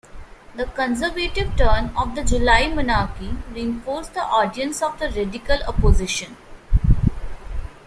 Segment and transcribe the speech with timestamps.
[0.55, 6.37] The conservative turn of the July Monarchy reinforced the audience of the radical opposition.